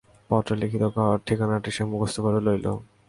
পত্রে 0.29 0.55
লিখিত 0.61 0.83
ঠিকানাটি 1.27 1.69
সে 1.75 1.83
মুখস্থ 1.91 2.17
করিয়া 2.25 2.43
লইল। 2.47 2.65